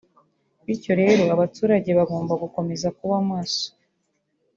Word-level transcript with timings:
bityo 0.65 0.93
rero 1.01 1.21
abaturage 1.35 1.89
bagomba 1.99 2.33
gukomeza 2.43 2.87
kuba 2.99 3.15
maso 3.29 3.65